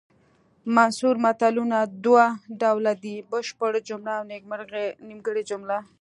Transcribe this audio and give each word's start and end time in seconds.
منثور 0.75 1.15
متلونه 1.25 1.79
دوه 2.05 2.25
ډوله 2.61 2.93
دي 3.03 3.15
بشپړه 3.31 3.79
جمله 3.89 4.11
او 4.19 4.23
نیمګړې 5.09 5.43
جمله 5.49 5.77